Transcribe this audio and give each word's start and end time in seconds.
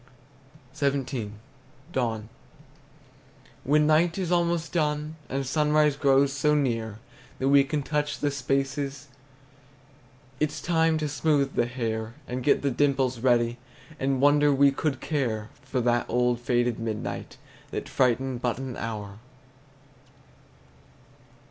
XVII. 0.75 1.33
DAWN. 1.93 2.27
When 3.63 3.85
night 3.85 4.17
is 4.17 4.31
almost 4.31 4.73
done, 4.73 5.15
And 5.29 5.45
sunrise 5.45 5.95
grows 5.95 6.33
so 6.33 6.55
near 6.55 6.97
That 7.37 7.49
we 7.49 7.63
can 7.63 7.83
touch 7.83 8.17
the 8.17 8.31
spaces, 8.31 9.09
It 10.39 10.51
's 10.51 10.59
time 10.59 10.97
to 10.97 11.07
smooth 11.07 11.53
the 11.53 11.67
hair 11.67 12.15
And 12.27 12.41
get 12.43 12.63
the 12.63 12.71
dimples 12.71 13.19
ready, 13.19 13.59
And 13.99 14.19
wonder 14.19 14.51
we 14.51 14.71
could 14.71 15.01
care 15.01 15.51
For 15.61 15.79
that 15.81 16.07
old 16.09 16.39
faded 16.39 16.79
midnight 16.79 17.37
That 17.69 17.87
frightened 17.87 18.41
but 18.41 18.57
an 18.57 18.77
hour. 18.77 19.19